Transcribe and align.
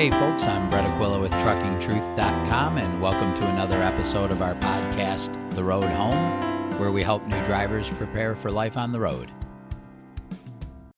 Hey, 0.00 0.10
folks, 0.12 0.46
I'm 0.46 0.70
Brett 0.70 0.86
Aquila 0.86 1.20
with 1.20 1.30
TruckingTruth.com, 1.32 2.78
and 2.78 3.02
welcome 3.02 3.34
to 3.34 3.46
another 3.48 3.76
episode 3.82 4.30
of 4.30 4.40
our 4.40 4.54
podcast, 4.54 5.54
The 5.54 5.62
Road 5.62 5.90
Home, 5.90 6.78
where 6.80 6.90
we 6.90 7.02
help 7.02 7.26
new 7.26 7.44
drivers 7.44 7.90
prepare 7.90 8.34
for 8.34 8.50
life 8.50 8.78
on 8.78 8.92
the 8.92 8.98
road. 8.98 9.30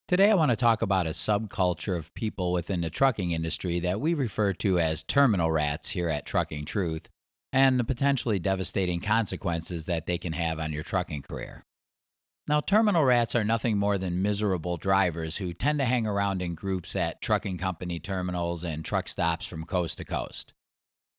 Today, 0.06 0.30
I 0.30 0.36
want 0.36 0.52
to 0.52 0.56
talk 0.56 0.82
about 0.82 1.08
a 1.08 1.10
subculture 1.10 1.96
of 1.96 2.14
people 2.14 2.52
within 2.52 2.82
the 2.82 2.90
trucking 2.90 3.32
industry 3.32 3.80
that 3.80 4.00
we 4.00 4.14
refer 4.14 4.52
to 4.52 4.78
as 4.78 5.02
terminal 5.02 5.50
rats 5.50 5.88
here 5.88 6.08
at 6.08 6.24
Trucking 6.24 6.64
Truth, 6.64 7.08
and 7.52 7.80
the 7.80 7.84
potentially 7.84 8.38
devastating 8.38 9.00
consequences 9.00 9.86
that 9.86 10.06
they 10.06 10.16
can 10.16 10.34
have 10.34 10.60
on 10.60 10.72
your 10.72 10.84
trucking 10.84 11.22
career. 11.22 11.64
Now, 12.48 12.58
terminal 12.58 13.04
rats 13.04 13.36
are 13.36 13.44
nothing 13.44 13.78
more 13.78 13.98
than 13.98 14.20
miserable 14.20 14.76
drivers 14.76 15.36
who 15.36 15.52
tend 15.52 15.78
to 15.78 15.84
hang 15.84 16.08
around 16.08 16.42
in 16.42 16.56
groups 16.56 16.96
at 16.96 17.22
trucking 17.22 17.58
company 17.58 18.00
terminals 18.00 18.64
and 18.64 18.84
truck 18.84 19.08
stops 19.08 19.46
from 19.46 19.64
coast 19.64 19.98
to 19.98 20.04
coast. 20.04 20.52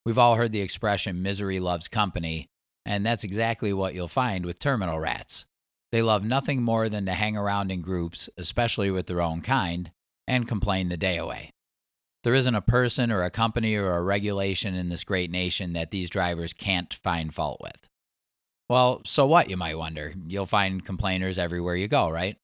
We've 0.05 0.17
all 0.17 0.35
heard 0.35 0.51
the 0.51 0.61
expression 0.61 1.23
misery 1.23 1.61
loves 1.61 1.87
company, 1.87 2.49
and 2.85 3.05
that's 3.05 3.23
exactly 3.23 3.71
what 3.71 3.93
you'll 3.93 4.09
find 4.09 4.45
with 4.45 4.59
terminal 4.59 4.99
rats. 4.99 5.45
They 5.93 6.01
love 6.01 6.25
nothing 6.25 6.61
more 6.61 6.89
than 6.89 7.05
to 7.05 7.13
hang 7.13 7.37
around 7.37 7.71
in 7.71 7.81
groups, 7.81 8.29
especially 8.37 8.91
with 8.91 9.07
their 9.07 9.21
own 9.21 9.39
kind, 9.39 9.91
and 10.27 10.45
complain 10.45 10.89
the 10.89 10.97
day 10.97 11.15
away. 11.17 11.51
There 12.23 12.33
isn't 12.33 12.55
a 12.55 12.61
person 12.61 13.11
or 13.11 13.23
a 13.23 13.29
company 13.29 13.75
or 13.75 13.95
a 13.95 14.01
regulation 14.01 14.75
in 14.75 14.89
this 14.89 15.05
great 15.05 15.31
nation 15.31 15.71
that 15.71 15.91
these 15.91 16.09
drivers 16.09 16.51
can't 16.51 16.93
find 16.93 17.33
fault 17.33 17.61
with. 17.61 17.82
Well, 18.69 19.01
so 19.05 19.25
what, 19.27 19.49
you 19.49 19.57
might 19.57 19.77
wonder? 19.77 20.13
You'll 20.27 20.45
find 20.45 20.83
complainers 20.83 21.37
everywhere 21.37 21.75
you 21.75 21.87
go, 21.87 22.09
right? 22.09 22.37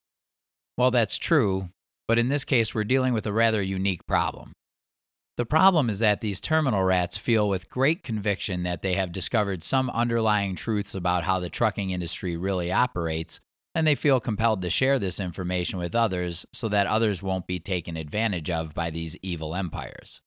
Well, 0.78 0.92
that's 0.92 1.18
true, 1.18 1.70
but 2.08 2.20
in 2.20 2.30
this 2.30 2.46
case, 2.46 2.74
we're 2.74 2.84
dealing 2.84 3.14
with 3.14 3.26
a 3.26 3.34
rather 3.34 3.62
unique 3.62 4.06
problem. 4.08 4.54
The 5.38 5.46
problem 5.46 5.90
is 5.90 6.00
that 6.00 6.20
these 6.20 6.42
terminal 6.42 6.84
rats 6.84 7.18
feel 7.18 7.48
with 7.48 7.70
great 7.70 8.04
conviction 8.04 8.64
that 8.64 8.82
they 8.82 8.96
have 8.96 9.14
discovered 9.14 9.64
some 9.64 9.90
underlying 9.92 10.56
truths 10.56 10.94
about 10.94 11.24
how 11.24 11.40
the 11.40 11.50
trucking 11.50 11.92
industry 11.92 12.36
really 12.36 12.72
operates, 12.72 13.40
and 13.74 13.88
they 13.88 13.96
feel 13.96 14.20
compelled 14.20 14.62
to 14.64 14.70
share 14.70 15.00
this 15.00 15.20
information 15.20 15.80
with 15.80 15.96
others 15.96 16.46
so 16.52 16.68
that 16.68 16.88
others 16.88 17.24
won't 17.24 17.48
be 17.48 17.60
taken 17.60 17.96
advantage 17.96 18.50
of 18.50 18.74
by 18.74 18.90
these 18.90 19.16
evil 19.22 19.56
empires. 19.56 20.20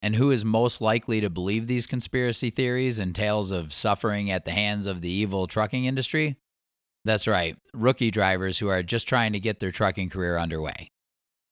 And 0.00 0.14
who 0.16 0.30
is 0.30 0.44
most 0.44 0.80
likely 0.80 1.20
to 1.20 1.30
believe 1.30 1.66
these 1.66 1.86
conspiracy 1.86 2.50
theories 2.50 2.98
and 2.98 3.14
tales 3.14 3.50
of 3.50 3.72
suffering 3.72 4.30
at 4.30 4.44
the 4.44 4.52
hands 4.52 4.86
of 4.86 5.00
the 5.00 5.10
evil 5.10 5.46
trucking 5.46 5.84
industry? 5.84 6.36
That's 7.04 7.26
right, 7.26 7.56
rookie 7.72 8.10
drivers 8.10 8.58
who 8.58 8.68
are 8.68 8.82
just 8.82 9.08
trying 9.08 9.32
to 9.32 9.40
get 9.40 9.60
their 9.60 9.72
trucking 9.72 10.10
career 10.10 10.38
underway. 10.38 10.90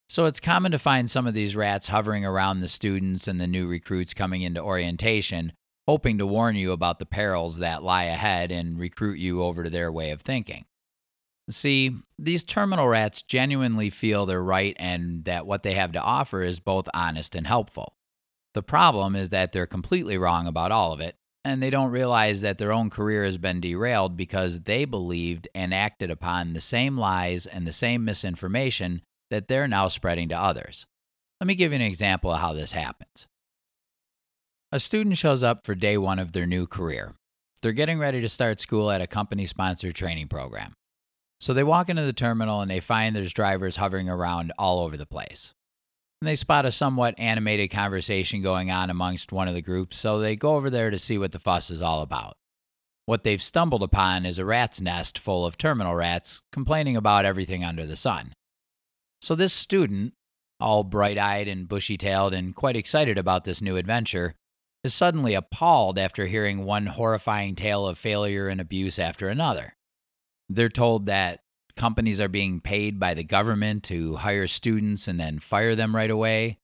So 0.09 0.27
it's 0.27 0.39
common 0.39 0.71
to 0.73 0.79
find 0.79 1.11
some 1.11 1.27
of 1.27 1.35
these 1.35 1.57
rats 1.57 1.89
hovering 1.89 2.25
around 2.25 2.61
the 2.61 2.69
students 2.69 3.27
and 3.27 3.41
the 3.41 3.49
new 3.49 3.67
recruits 3.67 4.15
coming 4.15 4.43
into 4.43 4.63
orientation, 4.63 5.53
hoping 5.89 6.19
to 6.19 6.27
warn 6.27 6.55
you 6.55 6.71
about 6.71 7.01
the 7.01 7.07
perils 7.07 7.59
that 7.59 7.83
lie 7.83 8.05
ahead 8.05 8.53
and 8.53 8.79
recruit 8.79 9.19
you 9.19 9.43
over 9.43 9.65
to 9.65 9.71
their 9.71 9.91
way 9.91 10.11
of 10.11 10.23
thinking. 10.23 10.65
See, 11.49 11.97
these 12.19 12.45
terminal 12.45 12.87
rats 12.87 13.23
genuinely 13.23 13.91
feel 13.91 14.27
they're 14.27 14.43
right 14.43 14.77
and 14.79 15.25
that 15.25 15.47
what 15.47 15.63
they 15.63 15.75
have 15.75 15.93
to 15.93 16.03
offer 16.03 16.43
is 16.43 16.61
both 16.61 16.89
honest 16.95 17.35
and 17.35 17.47
helpful. 17.47 17.96
The 18.57 18.63
problem 18.63 19.15
is 19.15 19.29
that 19.29 19.53
they're 19.53 19.67
completely 19.67 20.17
wrong 20.17 20.47
about 20.47 20.73
all 20.73 20.95
of 20.95 21.01
it, 21.01 21.15
and 21.45 21.63
they 21.63 21.69
don't 21.69 21.91
realize 21.91 22.41
that 22.41 22.57
their 22.57 22.73
own 22.73 22.89
career 22.89 23.23
has 23.23 23.37
been 23.37 23.61
derailed 23.61 24.17
because 24.17 24.63
they 24.63 24.87
believed 24.87 25.47
and 25.55 25.75
acted 25.75 26.11
upon 26.11 26.55
the 26.55 26.63
same 26.63 26.97
lies 26.97 27.45
and 27.45 27.67
the 27.67 27.73
same 27.75 28.03
misinformation 28.03 29.03
that 29.31 29.47
they're 29.47 29.69
now 29.69 29.89
spreading 29.89 30.31
to 30.31 30.41
others. 30.41 30.87
Let 31.39 31.49
me 31.49 31.55
give 31.55 31.73
you 31.73 31.77
an 31.77 31.83
example 31.83 32.33
of 32.33 32.41
how 32.41 32.55
this 32.55 32.73
happens. 32.73 33.27
A 34.73 34.81
student 34.81 35.19
shows 35.19 35.43
up 35.43 35.67
for 35.67 35.75
day 35.75 35.99
one 35.99 36.19
of 36.19 36.33
their 36.33 36.47
new 36.47 36.67
career. 36.67 37.15
They're 37.61 37.73
getting 37.73 37.99
ready 37.99 38.23
to 38.23 38.29
start 38.31 38.59
school 38.59 38.91
at 38.91 39.03
a 39.03 39.07
company 39.07 39.45
sponsored 39.45 39.95
training 39.95 40.29
program. 40.29 40.73
So 41.41 41.53
they 41.53 41.63
walk 41.63 41.91
into 41.91 42.05
the 42.05 42.15
terminal 42.15 42.63
and 42.63 42.71
they 42.71 42.81
find 42.81 43.15
there's 43.15 43.35
drivers 43.35 43.77
hovering 43.77 44.09
around 44.09 44.51
all 44.59 44.81
over 44.81 44.97
the 44.97 45.05
place 45.05 45.53
and 46.21 46.29
they 46.29 46.37
spot 46.37 46.65
a 46.65 46.73
somewhat 46.73 47.15
animated 47.19 47.71
conversation 47.71 48.43
going 48.43 48.71
on 48.71 48.91
amongst 48.91 49.33
one 49.33 49.49
of 49.49 49.55
the 49.55 49.63
groups, 49.63 49.99
so 49.99 50.19
they 50.19 50.37
go 50.37 50.57
over 50.57 50.71
there 50.71 50.91
to 50.91 50.99
see 50.99 51.19
what 51.19 51.33
the 51.33 51.39
fuss 51.39 51.71
is 51.71 51.83
all 51.83 52.03
about. 52.03 52.37
What 53.05 53.23
they've 53.23 53.43
stumbled 53.43 53.83
upon 53.83 54.27
is 54.27 54.39
a 54.39 54.45
rat's 54.45 54.81
nest 54.81 55.19
full 55.19 55.47
of 55.47 55.57
terminal 55.57 55.95
rats 55.95 56.43
complaining 56.51 56.97
about 56.97 57.25
everything 57.25 57.63
under 57.63 57.87
the 57.87 57.97
sun. 57.97 58.33
So, 59.21 59.35
this 59.35 59.53
student, 59.53 60.15
all 60.59 60.83
bright 60.83 61.19
eyed 61.19 61.49
and 61.49 61.69
bushy 61.69 61.97
tailed 61.97 62.35
and 62.35 62.55
quite 62.55 62.77
excited 62.77 63.17
about 63.17 63.45
this 63.45 63.63
new 63.63 63.77
adventure, 63.77 64.35
is 64.83 64.95
suddenly 64.95 65.35
appalled 65.35 65.99
after 65.99 66.27
hearing 66.27 66.65
one 66.65 66.87
horrifying 66.87 67.55
tale 67.55 67.87
of 67.87 67.99
failure 67.99 68.49
and 68.49 68.61
abuse 68.61 68.99
after 68.99 69.29
another. 69.29 69.75
They're 70.49 70.69
told 70.69 71.07
that 71.07 71.41
companies 71.77 72.21
are 72.21 72.29
being 72.29 72.61
paid 72.61 72.99
by 72.99 73.15
the 73.15 73.25
government 73.25 73.85
to 73.85 74.17
hire 74.17 74.47
students 74.47 75.09
and 75.09 75.21
then 75.21 75.39
fire 75.39 75.75
them 75.75 75.95
right 75.95 76.11
away. 76.11 76.59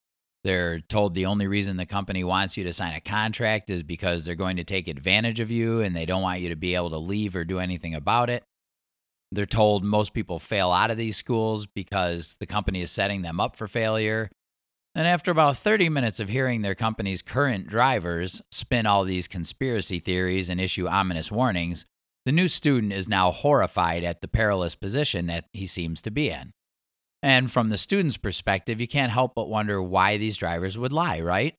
They're 0.44 0.80
told 0.80 1.14
the 1.14 1.26
only 1.26 1.46
reason 1.46 1.76
the 1.76 1.86
company 1.86 2.24
wants 2.24 2.56
you 2.56 2.64
to 2.64 2.72
sign 2.72 2.94
a 2.94 3.00
contract 3.00 3.70
is 3.70 3.82
because 3.82 4.24
they're 4.24 4.34
going 4.34 4.56
to 4.56 4.64
take 4.64 4.88
advantage 4.88 5.38
of 5.38 5.50
you 5.50 5.80
and 5.80 5.94
they 5.94 6.06
don't 6.06 6.22
want 6.22 6.40
you 6.40 6.48
to 6.48 6.56
be 6.56 6.74
able 6.74 6.90
to 6.90 6.98
leave 6.98 7.36
or 7.36 7.44
do 7.44 7.60
anything 7.60 7.94
about 7.94 8.28
it. 8.28 8.42
They're 9.30 9.46
told 9.46 9.84
most 9.84 10.12
people 10.12 10.38
fail 10.38 10.72
out 10.72 10.90
of 10.90 10.96
these 10.96 11.16
schools 11.16 11.66
because 11.66 12.36
the 12.40 12.46
company 12.46 12.82
is 12.82 12.90
setting 12.90 13.22
them 13.22 13.40
up 13.40 13.56
for 13.56 13.66
failure. 13.66 14.30
And 14.94 15.08
after 15.08 15.30
about 15.30 15.56
30 15.56 15.88
minutes 15.88 16.20
of 16.20 16.28
hearing 16.28 16.60
their 16.60 16.74
company's 16.74 17.22
current 17.22 17.66
drivers 17.66 18.42
spin 18.50 18.84
all 18.84 19.04
these 19.04 19.28
conspiracy 19.28 20.00
theories 20.00 20.50
and 20.50 20.60
issue 20.60 20.86
ominous 20.86 21.32
warnings, 21.32 21.86
the 22.24 22.32
new 22.32 22.48
student 22.48 22.92
is 22.92 23.08
now 23.08 23.30
horrified 23.30 24.04
at 24.04 24.20
the 24.20 24.28
perilous 24.28 24.74
position 24.74 25.26
that 25.26 25.46
he 25.52 25.66
seems 25.66 26.02
to 26.02 26.10
be 26.10 26.30
in. 26.30 26.52
And 27.22 27.50
from 27.50 27.68
the 27.68 27.78
student's 27.78 28.16
perspective, 28.16 28.80
you 28.80 28.88
can't 28.88 29.12
help 29.12 29.34
but 29.34 29.48
wonder 29.48 29.82
why 29.82 30.16
these 30.16 30.36
drivers 30.36 30.76
would 30.76 30.92
lie, 30.92 31.20
right? 31.20 31.54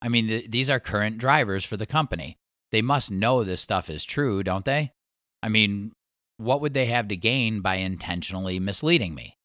I 0.00 0.08
mean, 0.08 0.28
th- 0.28 0.50
these 0.50 0.70
are 0.70 0.80
current 0.80 1.18
drivers 1.18 1.64
for 1.64 1.76
the 1.76 1.86
company. 1.86 2.36
They 2.70 2.82
must 2.82 3.10
know 3.10 3.44
this 3.44 3.60
stuff 3.60 3.88
is 3.88 4.04
true, 4.04 4.42
don't 4.42 4.64
they? 4.64 4.92
I 5.42 5.48
mean, 5.48 5.92
what 6.38 6.60
would 6.60 6.74
they 6.74 6.86
have 6.86 7.08
to 7.08 7.16
gain 7.16 7.60
by 7.60 7.76
intentionally 7.76 8.58
misleading 8.58 9.14
me? 9.14 9.36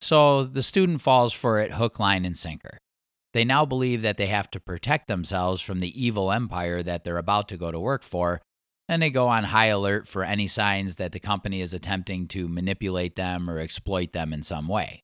So 0.00 0.44
the 0.44 0.62
student 0.62 1.00
falls 1.00 1.32
for 1.32 1.60
it 1.60 1.72
hook, 1.72 1.98
line, 1.98 2.24
and 2.24 2.36
sinker. 2.36 2.78
They 3.34 3.44
now 3.44 3.64
believe 3.64 4.02
that 4.02 4.16
they 4.16 4.26
have 4.26 4.50
to 4.52 4.60
protect 4.60 5.08
themselves 5.08 5.60
from 5.60 5.80
the 5.80 6.02
evil 6.02 6.32
empire 6.32 6.82
that 6.82 7.04
they're 7.04 7.18
about 7.18 7.48
to 7.48 7.56
go 7.56 7.70
to 7.70 7.78
work 7.78 8.02
for 8.02 8.40
and 8.88 9.02
they 9.02 9.10
go 9.10 9.28
on 9.28 9.44
high 9.44 9.66
alert 9.66 10.08
for 10.08 10.24
any 10.24 10.46
signs 10.46 10.96
that 10.96 11.12
the 11.12 11.20
company 11.20 11.60
is 11.60 11.74
attempting 11.74 12.26
to 12.28 12.48
manipulate 12.48 13.16
them 13.16 13.50
or 13.50 13.58
exploit 13.58 14.12
them 14.12 14.32
in 14.32 14.42
some 14.42 14.66
way. 14.66 15.02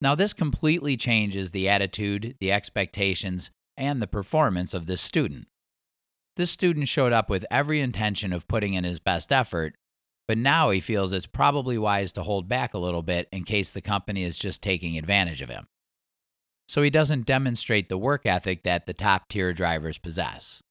Now, 0.00 0.14
this 0.14 0.32
completely 0.32 0.96
changes 0.96 1.50
the 1.50 1.68
attitude, 1.68 2.36
the 2.40 2.50
expectations, 2.50 3.50
and 3.76 4.00
the 4.00 4.06
performance 4.06 4.72
of 4.72 4.86
this 4.86 5.02
student. 5.02 5.46
This 6.36 6.50
student 6.50 6.88
showed 6.88 7.12
up 7.12 7.28
with 7.28 7.44
every 7.50 7.80
intention 7.80 8.32
of 8.32 8.48
putting 8.48 8.72
in 8.72 8.84
his 8.84 8.98
best 8.98 9.30
effort, 9.30 9.74
but 10.26 10.38
now 10.38 10.70
he 10.70 10.80
feels 10.80 11.12
it's 11.12 11.26
probably 11.26 11.76
wise 11.76 12.12
to 12.12 12.22
hold 12.22 12.48
back 12.48 12.72
a 12.72 12.78
little 12.78 13.02
bit 13.02 13.28
in 13.30 13.44
case 13.44 13.70
the 13.70 13.82
company 13.82 14.22
is 14.22 14.38
just 14.38 14.62
taking 14.62 14.96
advantage 14.96 15.42
of 15.42 15.50
him. 15.50 15.66
So 16.66 16.82
he 16.82 16.88
doesn't 16.88 17.26
demonstrate 17.26 17.88
the 17.88 17.98
work 17.98 18.24
ethic 18.24 18.62
that 18.62 18.86
the 18.86 18.94
top 18.94 19.28
tier 19.28 19.52
drivers 19.52 19.98
possess. 19.98 20.62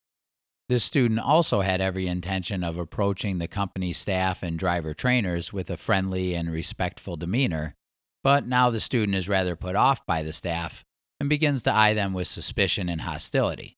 This 0.70 0.84
student 0.84 1.20
also 1.20 1.62
had 1.62 1.82
every 1.82 2.06
intention 2.06 2.64
of 2.64 2.78
approaching 2.78 3.40
the 3.40 3.48
company 3.48 3.92
staff 3.92 4.44
and 4.44 4.58
driver 4.58 4.94
trainers 4.94 5.52
with 5.52 5.72
a 5.72 5.78
friendly 5.78 6.36
and 6.36 6.52
respectful 6.52 7.18
demeanor, 7.18 7.76
but 8.24 8.46
now 8.46 8.70
the 8.70 8.80
student 8.80 9.16
is 9.16 9.28
rather 9.28 9.56
put 9.56 9.76
off 9.76 10.06
by 10.06 10.22
the 10.22 10.32
staff 10.32 10.86
and 11.20 11.28
begins 11.28 11.64
to 11.64 11.74
eye 11.74 11.96
them 11.96 12.14
with 12.14 12.28
suspicion 12.28 12.88
and 12.88 13.02
hostility. 13.02 13.78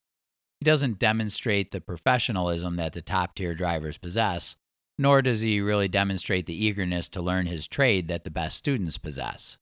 He 0.59 0.65
doesn't 0.65 0.99
demonstrate 0.99 1.71
the 1.71 1.79
professionalism 1.79 2.75
that 2.75 2.91
the 2.91 3.01
top 3.01 3.35
tier 3.35 3.55
drivers 3.55 3.97
possess, 3.97 4.57
nor 4.97 5.21
does 5.21 5.39
he 5.39 5.61
really 5.61 5.87
demonstrate 5.87 6.45
the 6.45 6.65
eagerness 6.65 7.07
to 7.09 7.21
learn 7.21 7.45
his 7.45 7.69
trade 7.69 8.09
that 8.09 8.25
the 8.25 8.31
best 8.31 8.57
students 8.57 8.97
possess. 8.97 9.57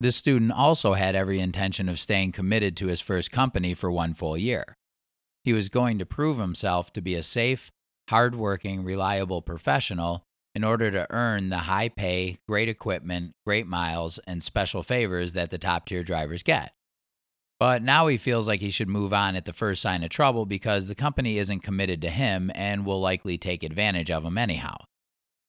This 0.00 0.16
student 0.16 0.50
also 0.50 0.94
had 0.94 1.14
every 1.14 1.38
intention 1.38 1.88
of 1.88 2.00
staying 2.00 2.32
committed 2.32 2.76
to 2.78 2.88
his 2.88 3.00
first 3.00 3.30
company 3.30 3.72
for 3.72 3.88
one 3.88 4.14
full 4.14 4.36
year. 4.36 4.76
He 5.46 5.52
was 5.52 5.68
going 5.68 6.00
to 6.00 6.04
prove 6.04 6.38
himself 6.38 6.92
to 6.94 7.00
be 7.00 7.14
a 7.14 7.22
safe, 7.22 7.70
hardworking, 8.10 8.82
reliable 8.82 9.42
professional 9.42 10.24
in 10.56 10.64
order 10.64 10.90
to 10.90 11.06
earn 11.10 11.50
the 11.50 11.58
high 11.58 11.88
pay, 11.88 12.38
great 12.48 12.68
equipment, 12.68 13.32
great 13.46 13.68
miles, 13.68 14.18
and 14.26 14.42
special 14.42 14.82
favors 14.82 15.34
that 15.34 15.50
the 15.50 15.58
top 15.58 15.86
tier 15.86 16.02
drivers 16.02 16.42
get. 16.42 16.72
But 17.60 17.80
now 17.80 18.08
he 18.08 18.16
feels 18.16 18.48
like 18.48 18.60
he 18.60 18.70
should 18.70 18.88
move 18.88 19.14
on 19.14 19.36
at 19.36 19.44
the 19.44 19.52
first 19.52 19.80
sign 19.80 20.02
of 20.02 20.10
trouble 20.10 20.46
because 20.46 20.88
the 20.88 20.96
company 20.96 21.38
isn't 21.38 21.60
committed 21.60 22.02
to 22.02 22.10
him 22.10 22.50
and 22.56 22.84
will 22.84 23.00
likely 23.00 23.38
take 23.38 23.62
advantage 23.62 24.10
of 24.10 24.24
him 24.24 24.36
anyhow. 24.36 24.74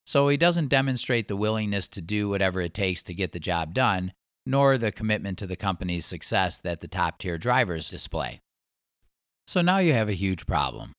So 0.06 0.28
he 0.28 0.38
doesn't 0.38 0.68
demonstrate 0.68 1.28
the 1.28 1.36
willingness 1.36 1.88
to 1.88 2.04
do 2.04 2.30
whatever 2.30 2.62
it 2.62 2.76
takes 2.76 3.02
to 3.02 3.16
get 3.16 3.32
the 3.32 3.40
job 3.40 3.74
done, 3.74 4.14
nor 4.46 4.78
the 4.78 4.92
commitment 4.92 5.40
to 5.40 5.48
the 5.48 5.56
company's 5.56 6.06
success 6.06 6.60
that 6.60 6.82
the 6.82 6.88
top 6.88 7.18
tier 7.18 7.40
drivers 7.40 7.90
display. 7.90 8.42
So 9.48 9.62
now 9.62 9.78
you 9.78 9.94
have 9.94 10.10
a 10.10 10.14
huge 10.14 10.46
problem. 10.46 10.92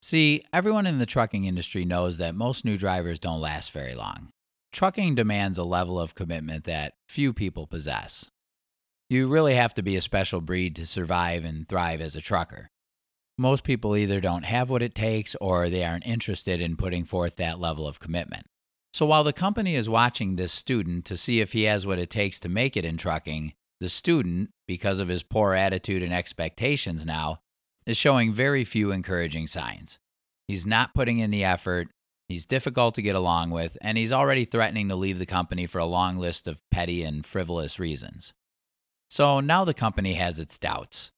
See, 0.00 0.42
everyone 0.52 0.86
in 0.86 0.98
the 0.98 1.06
trucking 1.06 1.44
industry 1.44 1.84
knows 1.84 2.18
that 2.18 2.34
most 2.34 2.64
new 2.64 2.76
drivers 2.76 3.18
don't 3.18 3.40
last 3.40 3.72
very 3.72 3.94
long. 3.94 4.30
Trucking 4.72 5.14
demands 5.14 5.58
a 5.58 5.64
level 5.64 6.00
of 6.00 6.14
commitment 6.14 6.64
that 6.64 6.94
few 7.08 7.32
people 7.32 7.66
possess. 7.66 8.26
You 9.10 9.28
really 9.28 9.54
have 9.54 9.74
to 9.74 9.82
be 9.82 9.96
a 9.96 10.00
special 10.00 10.40
breed 10.40 10.74
to 10.76 10.86
survive 10.86 11.44
and 11.44 11.68
thrive 11.68 12.00
as 12.00 12.16
a 12.16 12.20
trucker. 12.22 12.68
Most 13.36 13.64
people 13.64 13.96
either 13.96 14.20
don't 14.20 14.44
have 14.44 14.70
what 14.70 14.82
it 14.82 14.94
takes 14.94 15.34
or 15.40 15.68
they 15.68 15.84
aren't 15.84 16.06
interested 16.06 16.60
in 16.60 16.76
putting 16.76 17.04
forth 17.04 17.36
that 17.36 17.60
level 17.60 17.86
of 17.86 18.00
commitment. 18.00 18.46
So 18.94 19.04
while 19.06 19.24
the 19.24 19.32
company 19.32 19.74
is 19.74 19.88
watching 19.88 20.36
this 20.36 20.52
student 20.52 21.04
to 21.06 21.16
see 21.16 21.40
if 21.40 21.52
he 21.52 21.64
has 21.64 21.86
what 21.86 21.98
it 21.98 22.10
takes 22.10 22.40
to 22.40 22.48
make 22.48 22.76
it 22.76 22.84
in 22.84 22.96
trucking, 22.96 23.52
the 23.80 23.88
student, 23.88 24.50
because 24.66 25.00
of 25.00 25.08
his 25.08 25.22
poor 25.22 25.52
attitude 25.52 26.02
and 26.02 26.14
expectations 26.14 27.04
now, 27.04 27.40
is 27.86 27.96
showing 27.96 28.32
very 28.32 28.64
few 28.64 28.90
encouraging 28.90 29.46
signs. 29.46 29.98
He's 30.48 30.66
not 30.66 30.94
putting 30.94 31.18
in 31.18 31.30
the 31.30 31.44
effort, 31.44 31.88
he's 32.28 32.46
difficult 32.46 32.94
to 32.96 33.02
get 33.02 33.14
along 33.14 33.50
with, 33.50 33.76
and 33.80 33.96
he's 33.96 34.12
already 34.12 34.44
threatening 34.44 34.88
to 34.88 34.96
leave 34.96 35.18
the 35.18 35.26
company 35.26 35.66
for 35.66 35.78
a 35.78 35.86
long 35.86 36.16
list 36.16 36.46
of 36.46 36.60
petty 36.70 37.02
and 37.02 37.24
frivolous 37.24 37.78
reasons. 37.78 38.32
So 39.10 39.40
now 39.40 39.64
the 39.64 39.74
company 39.74 40.14
has 40.14 40.38
its 40.38 40.58
doubts. 40.58 41.10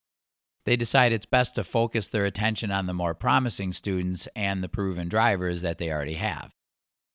They 0.64 0.76
decide 0.76 1.12
it's 1.12 1.26
best 1.26 1.54
to 1.54 1.64
focus 1.64 2.08
their 2.08 2.24
attention 2.24 2.72
on 2.72 2.86
the 2.86 2.92
more 2.92 3.14
promising 3.14 3.72
students 3.72 4.28
and 4.34 4.62
the 4.62 4.68
proven 4.68 5.08
drivers 5.08 5.62
that 5.62 5.78
they 5.78 5.92
already 5.92 6.14
have. 6.14 6.52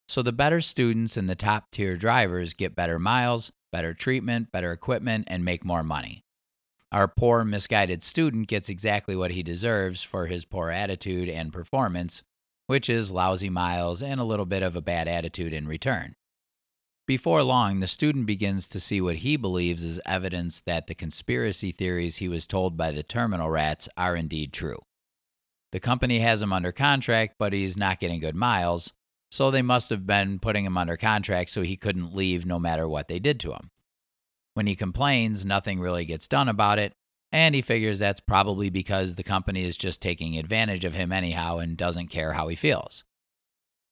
So 0.08 0.22
the 0.22 0.32
better 0.32 0.62
students 0.62 1.18
and 1.18 1.30
the 1.30 1.36
top 1.36 1.70
tier 1.72 1.96
drivers 1.96 2.54
get 2.54 2.76
better 2.76 2.98
miles, 2.98 3.52
better 3.72 3.94
treatment, 3.94 4.52
better 4.52 4.72
equipment, 4.72 5.26
and 5.28 5.44
make 5.46 5.66
more 5.66 5.84
money. 5.84 6.24
Our 6.92 7.08
poor, 7.08 7.46
misguided 7.46 8.04
student 8.04 8.48
gets 8.48 8.68
exactly 8.68 9.16
what 9.16 9.32
he 9.32 9.44
deserves 9.44 10.04
for 10.04 10.26
his 10.26 10.44
poor 10.44 10.70
attitude 10.70 11.30
and 11.30 11.54
performance, 11.54 12.22
which 12.68 12.90
is 12.90 13.12
lousy 13.12 13.50
miles 13.50 14.04
and 14.04 14.20
a 14.20 14.26
little 14.26 14.46
bit 14.46 14.62
of 14.62 14.76
a 14.76 14.82
bad 14.82 15.08
attitude 15.08 15.54
in 15.54 15.68
return. 15.68 16.16
Before 17.08 17.44
long, 17.44 17.80
the 17.80 17.88
student 17.88 18.26
begins 18.26 18.68
to 18.70 18.80
see 18.80 19.00
what 19.02 19.18
he 19.18 19.38
believes 19.38 19.84
is 19.84 20.02
evidence 20.06 20.62
that 20.62 20.88
the 20.88 20.96
conspiracy 20.96 21.72
theories 21.72 22.18
he 22.18 22.28
was 22.28 22.46
told 22.46 22.78
by 22.78 22.92
the 22.92 23.04
terminal 23.04 23.50
rats 23.50 23.88
are 23.96 24.16
indeed 24.16 24.52
true. 24.52 24.80
The 25.72 25.80
company 25.80 26.20
has 26.20 26.42
him 26.42 26.52
under 26.52 26.74
contract, 26.74 27.36
but 27.40 27.54
he's 27.54 27.78
not 27.78 28.00
getting 28.00 28.20
good 28.20 28.36
miles, 28.36 28.94
so 29.30 29.50
they 29.50 29.62
must 29.62 29.90
have 29.90 30.06
been 30.06 30.40
putting 30.40 30.66
him 30.66 30.78
under 30.78 30.98
contract 30.98 31.50
so 31.52 31.62
he 31.62 31.78
couldn't 31.78 32.14
leave 32.14 32.46
no 32.46 32.60
matter 32.60 32.88
what 32.88 33.08
they 33.08 33.20
did 33.20 33.40
to 33.42 33.54
him. 33.54 33.72
When 34.54 34.68
he 34.68 34.76
complains, 34.76 35.46
nothing 35.46 35.80
really 35.80 36.06
gets 36.06 36.28
done 36.28 36.50
about 36.50 36.80
it, 36.80 36.94
and 37.32 37.56
he 37.56 37.62
figures 37.62 38.00
that's 38.00 38.20
probably 38.20 38.70
because 38.70 39.16
the 39.16 39.24
company 39.24 39.64
is 39.64 39.78
just 39.78 40.02
taking 40.02 40.38
advantage 40.38 40.84
of 40.84 40.94
him 40.94 41.12
anyhow 41.12 41.60
and 41.60 41.78
doesn't 41.78 42.08
care 42.08 42.34
how 42.34 42.50
he 42.50 42.56
feels. 42.56 43.06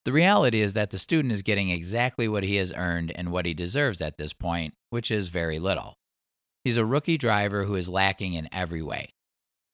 The 0.06 0.12
reality 0.12 0.62
is 0.62 0.74
that 0.74 0.92
the 0.92 0.98
student 0.98 1.32
is 1.32 1.42
getting 1.42 1.70
exactly 1.70 2.28
what 2.28 2.44
he 2.44 2.56
has 2.56 2.74
earned 2.74 3.12
and 3.16 3.32
what 3.32 3.46
he 3.46 3.54
deserves 3.54 4.02
at 4.02 4.18
this 4.18 4.34
point, 4.34 4.74
which 4.90 5.12
is 5.12 5.30
very 5.30 5.60
little. 5.60 5.98
He's 6.64 6.78
a 6.78 6.86
rookie 6.86 7.18
driver 7.18 7.64
who 7.64 7.76
is 7.76 7.88
lacking 7.88 8.34
in 8.34 8.50
every 8.52 8.82
way. 8.82 9.14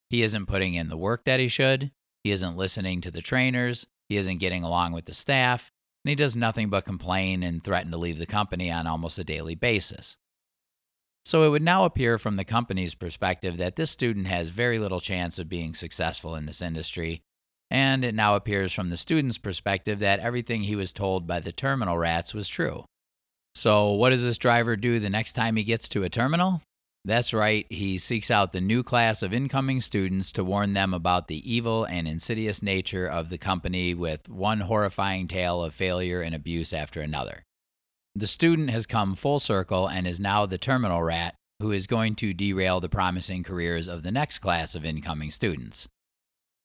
He 0.10 0.22
isn't 0.22 0.46
putting 0.46 0.76
in 0.76 0.90
the 0.90 0.98
work 0.98 1.24
that 1.26 1.40
he 1.40 1.48
should, 1.48 1.92
he 2.24 2.32
isn't 2.32 2.58
listening 2.58 3.02
to 3.02 3.12
the 3.12 3.22
trainers, 3.22 3.88
he 4.08 4.18
isn't 4.18 4.40
getting 4.40 4.64
along 4.64 4.92
with 4.92 5.06
the 5.06 5.14
staff, 5.14 5.72
and 6.04 6.10
he 6.10 6.16
does 6.16 6.36
nothing 6.36 6.70
but 6.70 6.86
complain 6.86 7.42
and 7.42 7.64
threaten 7.64 7.92
to 7.92 7.98
leave 7.98 8.20
the 8.20 8.26
company 8.28 8.72
on 8.72 8.86
almost 8.86 9.18
a 9.18 9.24
daily 9.24 9.56
basis. 9.56 10.18
So 11.26 11.44
it 11.44 11.50
would 11.50 11.64
now 11.64 11.86
appear 11.86 12.20
from 12.20 12.36
the 12.36 12.46
company's 12.46 12.94
perspective 12.94 13.58
that 13.58 13.76
this 13.76 13.90
student 13.90 14.28
has 14.28 14.50
very 14.50 14.78
little 14.78 15.00
chance 15.00 15.40
of 15.40 15.50
being 15.50 15.74
successful 15.74 16.36
in 16.36 16.46
this 16.46 16.62
industry, 16.62 17.22
and 17.72 18.06
it 18.06 18.14
now 18.14 18.36
appears 18.36 18.72
from 18.72 18.92
the 18.92 18.98
student's 18.98 19.40
perspective 19.40 20.00
that 20.00 20.20
everything 20.20 20.64
he 20.64 20.76
was 20.76 20.94
told 20.94 21.26
by 21.26 21.40
the 21.40 21.52
terminal 21.52 21.98
rats 21.98 22.34
was 22.34 22.48
true. 22.48 22.86
So, 23.56 23.94
what 23.94 24.12
does 24.12 24.24
this 24.24 24.38
driver 24.38 24.76
do 24.76 25.00
the 25.00 25.10
next 25.10 25.34
time 25.34 25.56
he 25.56 25.64
gets 25.64 25.90
to 25.90 26.04
a 26.04 26.10
terminal? 26.10 26.62
That's 27.06 27.34
right, 27.34 27.66
he 27.70 27.98
seeks 27.98 28.30
out 28.30 28.52
the 28.52 28.62
new 28.62 28.84
class 28.84 29.24
of 29.24 29.34
incoming 29.34 29.82
students 29.82 30.32
to 30.34 30.44
warn 30.44 30.74
them 30.74 30.94
about 30.94 31.28
the 31.28 31.52
evil 31.52 31.86
and 31.86 32.08
insidious 32.08 32.62
nature 32.62 33.08
of 33.08 33.30
the 33.30 33.38
company 33.38 33.94
with 33.94 34.28
one 34.28 34.60
horrifying 34.60 35.28
tale 35.28 35.64
of 35.64 35.74
failure 35.74 36.22
and 36.22 36.36
abuse 36.36 36.74
after 36.74 37.02
another. 37.02 37.46
The 38.18 38.28
student 38.28 38.70
has 38.70 38.86
come 38.86 39.14
full 39.14 39.40
circle 39.40 39.88
and 39.88 40.08
is 40.08 40.22
now 40.22 40.46
the 40.46 40.58
terminal 40.58 41.04
rat 41.04 41.36
who 41.60 41.74
is 41.74 41.86
going 41.86 42.16
to 42.16 42.34
derail 42.34 42.80
the 42.80 42.88
promising 42.88 43.44
careers 43.44 43.90
of 43.90 44.04
the 44.04 44.12
next 44.12 44.40
class 44.40 44.74
of 44.74 44.86
incoming 44.86 45.32
students. 45.32 45.90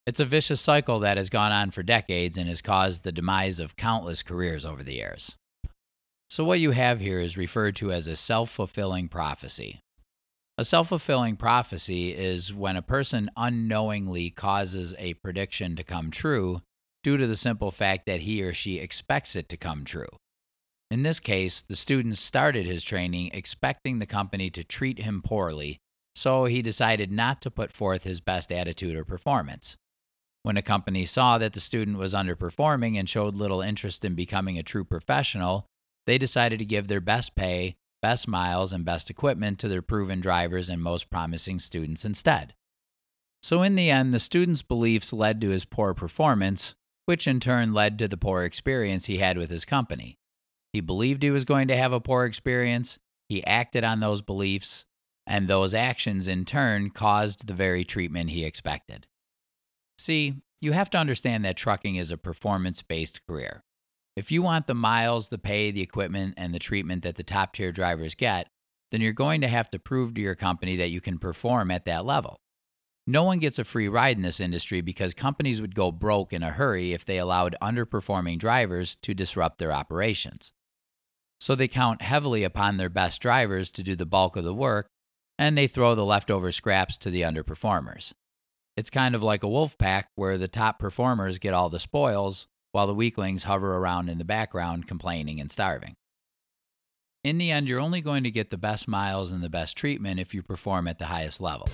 It's 0.07 0.21
a 0.21 0.25
vicious 0.25 0.61
cycle 0.61 1.01
that 1.01 1.17
has 1.17 1.29
gone 1.29 1.51
on 1.51 1.73
for 1.73 1.83
decades 1.83 2.37
and 2.37 2.49
has 2.49 2.63
caused 2.63 3.03
the 3.03 3.11
demise 3.11 3.59
of 3.59 3.77
countless 3.77 4.23
careers 4.23 4.65
over 4.65 4.85
the 4.85 4.95
years. 4.95 5.37
So, 6.29 6.45
what 6.45 6.61
you 6.61 6.71
have 6.71 7.01
here 7.01 7.19
is 7.19 7.37
referred 7.37 7.75
to 7.77 7.91
as 7.91 8.07
a 8.07 8.15
self 8.15 8.49
fulfilling 8.51 9.09
prophecy. 9.09 9.81
A 10.57 10.65
self 10.65 10.89
fulfilling 10.89 11.37
prophecy 11.37 12.15
is 12.15 12.55
when 12.55 12.77
a 12.77 12.83
person 12.83 13.29
unknowingly 13.37 14.31
causes 14.31 14.95
a 14.99 15.15
prediction 15.15 15.75
to 15.75 15.83
come 15.83 16.13
true 16.13 16.63
due 17.03 17.17
to 17.17 17.27
the 17.27 17.37
simple 17.37 17.73
fact 17.73 18.07
that 18.07 18.21
he 18.21 18.41
or 18.43 18.53
she 18.53 18.79
expects 18.79 19.35
it 19.35 19.49
to 19.49 19.57
come 19.57 19.85
true. 19.85 20.07
In 20.91 21.03
this 21.03 21.21
case, 21.21 21.63
the 21.63 21.77
student 21.77 22.19
started 22.19 22.67
his 22.67 22.83
training 22.83 23.31
expecting 23.33 23.99
the 23.99 24.07
company 24.07 24.51
to 24.51 24.65
treat 24.65 24.99
him 24.99 25.23
poorly, 25.23 25.79
so 26.15 26.47
he 26.47 26.63
decided 26.63 27.13
not 27.13 27.41
to 27.43 27.51
put 27.51 27.73
forth 27.73 28.05
his 28.05 28.21
best 28.21 28.51
attitude 28.51 28.97
or 28.97 29.05
performance. 29.05 29.77
When 30.43 30.57
a 30.57 30.63
company 30.63 31.05
saw 31.05 31.39
that 31.39 31.53
the 31.53 31.61
student 31.61 31.99
was 31.99 32.15
underperforming 32.15 32.99
and 32.99 33.09
showed 33.09 33.37
little 33.37 33.61
interest 33.61 34.05
in 34.05 34.15
becoming 34.15 34.59
a 34.59 34.63
true 34.63 34.85
professional, 34.85 35.67
they 36.07 36.19
decided 36.19 36.59
to 36.59 36.65
give 36.65 36.89
their 36.89 37.01
best 37.01 37.37
pay 37.37 37.77
best 38.01 38.27
miles, 38.27 38.73
and 38.73 38.85
best 38.85 39.11
equipment 39.11 39.59
to 39.59 39.69
their 39.69 39.83
proven 39.83 40.21
drivers 40.21 40.69
and 40.69 40.83
most 40.83 41.11
promising 41.11 41.59
students 41.59 42.05
instead. 42.05 42.55
So, 43.43 43.63
in 43.63 43.75
the 43.75 43.91
end, 43.91 44.13
the 44.13 44.19
student's 44.19 44.63
beliefs 44.63 45.13
led 45.13 45.41
to 45.41 45.49
his 45.49 45.65
poor 45.65 45.95
performance, 45.95 46.75
which 47.07 47.27
in 47.27 47.41
turn 47.41 47.73
led 47.73 47.99
to 47.99 48.09
the 48.09 48.17
poor 48.17 48.45
experience 48.45 49.07
he 49.07 49.19
had 49.19 49.39
with 49.39 49.51
his 49.51 49.65
company. 49.65 50.17
He 50.73 50.81
believed 50.81 51.23
he 51.23 51.31
was 51.31 51.45
going 51.45 51.69
to 51.69 51.77
have 51.77 51.93
a 51.93 52.01
poor 52.01 52.25
experience, 52.25 52.99
he 53.29 53.45
acted 53.45 53.85
on 53.85 54.01
those 54.01 54.23
beliefs, 54.23 54.85
and 55.27 55.47
those 55.47 55.75
actions 55.75 56.29
in 56.29 56.45
turn 56.45 56.91
caused 56.91 57.47
the 57.47 57.55
very 57.55 57.85
treatment 57.85 58.31
he 58.31 58.45
expected. 58.45 59.07
See, 59.99 60.35
you 60.61 60.73
have 60.73 60.91
to 60.91 60.99
understand 60.99 61.45
that 61.45 61.57
trucking 61.57 61.97
is 61.97 62.11
a 62.11 62.19
performance 62.19 62.83
based 62.83 63.25
career. 63.27 63.63
If 64.17 64.33
you 64.33 64.43
want 64.43 64.67
the 64.67 64.75
miles, 64.75 65.29
the 65.29 65.39
pay, 65.39 65.71
the 65.71 65.83
equipment, 65.83 66.35
and 66.37 66.55
the 66.55 66.59
treatment 66.59 67.03
that 67.05 67.17
the 67.17 67.23
top 67.23 67.55
tier 67.55 67.73
drivers 67.73 68.15
get, 68.15 68.49
then 68.91 69.01
you're 69.01 69.13
going 69.13 69.41
to 69.41 69.49
have 69.49 69.71
to 69.71 69.79
prove 69.79 70.15
to 70.15 70.21
your 70.21 70.35
company 70.35 70.77
that 70.77 70.91
you 70.91 71.01
can 71.01 71.19
perform 71.19 71.71
at 71.71 71.85
that 71.85 72.05
level. 72.05 72.41
No 73.07 73.25
one 73.25 73.39
gets 73.39 73.59
a 73.59 73.65
free 73.65 73.89
ride 73.89 74.17
in 74.17 74.23
this 74.23 74.41
industry 74.41 74.81
because 74.81 75.15
companies 75.15 75.61
would 75.61 75.75
go 75.75 75.91
broke 75.91 76.33
in 76.33 76.43
a 76.43 76.51
hurry 76.51 76.93
if 76.93 77.05
they 77.05 77.19
allowed 77.19 77.57
underperforming 77.63 78.39
drivers 78.39 78.97
to 78.97 79.15
disrupt 79.15 79.59
their 79.59 79.73
operations. 79.73 80.53
So 81.41 81.55
they 81.55 81.69
count 81.69 82.03
heavily 82.03 82.45
upon 82.45 82.77
their 82.77 82.91
best 82.91 83.23
drivers 83.23 83.71
to 83.73 83.83
do 83.83 83.97
the 83.97 84.07
bulk 84.07 84.37
of 84.37 84.45
the 84.45 84.55
work, 84.55 84.89
and 85.39 85.57
they 85.57 85.67
throw 85.67 85.95
the 85.95 86.05
leftover 86.05 86.53
scraps 86.53 86.99
to 86.99 87.11
the 87.11 87.23
underperformers. 87.23 88.13
It's 88.77 88.91
kind 88.91 89.15
of 89.15 89.23
like 89.23 89.43
a 89.43 89.49
wolf 89.49 89.79
pack 89.79 90.11
where 90.15 90.39
the 90.39 90.49
top 90.49 90.79
performers 90.79 91.39
get 91.39 91.55
all 91.55 91.71
the 91.71 91.81
spoils 91.81 92.47
while 92.73 92.87
the 92.87 92.95
weaklings 92.95 93.45
hover 93.45 93.77
around 93.77 94.09
in 94.09 94.19
the 94.19 94.25
background 94.25 94.87
complaining 94.87 95.41
and 95.41 95.51
starving. 95.51 95.95
In 97.25 97.39
the 97.39 97.51
end, 97.51 97.69
you're 97.69 97.81
only 97.81 98.01
going 98.01 98.23
to 98.25 98.31
get 98.31 98.51
the 98.51 98.57
best 98.57 98.87
miles 98.89 99.31
and 99.31 99.43
the 99.43 99.51
best 99.51 99.77
treatment 99.77 100.21
if 100.21 100.33
you 100.35 100.43
perform 100.43 100.89
at 100.89 100.99
the 100.99 101.07
highest 101.07 101.41
level. 101.41 101.69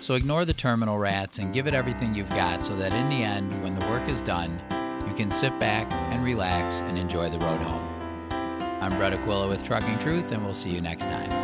So 0.00 0.14
ignore 0.14 0.44
the 0.44 0.52
terminal 0.52 0.98
rats 0.98 1.38
and 1.38 1.54
give 1.54 1.66
it 1.66 1.72
everything 1.72 2.14
you've 2.14 2.28
got 2.30 2.64
so 2.64 2.76
that 2.76 2.92
in 2.92 3.08
the 3.08 3.22
end, 3.22 3.50
when 3.62 3.74
the 3.74 3.86
work 3.86 4.06
is 4.08 4.20
done, 4.20 4.60
you 5.08 5.14
can 5.14 5.30
sit 5.30 5.58
back 5.58 5.90
and 6.12 6.24
relax 6.24 6.80
and 6.82 6.98
enjoy 6.98 7.30
the 7.30 7.38
road 7.38 7.60
home. 7.60 7.93
I'm 8.84 8.98
Brett 8.98 9.14
Aquila 9.14 9.48
with 9.48 9.62
Trucking 9.62 9.98
Truth, 9.98 10.32
and 10.32 10.44
we'll 10.44 10.52
see 10.52 10.68
you 10.68 10.82
next 10.82 11.06
time. 11.06 11.43